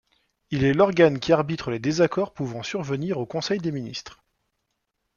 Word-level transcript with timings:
Il 0.49 0.63
est 0.63 0.73
l'organe 0.73 1.19
qui 1.19 1.31
arbitre 1.31 1.69
les 1.69 1.77
désaccords 1.77 2.33
pouvant 2.33 2.63
survenir 2.63 3.19
au 3.19 3.27
Conseil 3.27 3.59
des 3.59 3.71
ministres. 3.71 4.23